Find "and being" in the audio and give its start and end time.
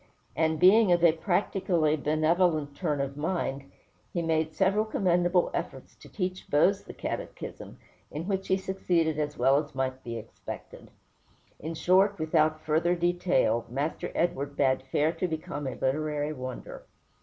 0.35-0.91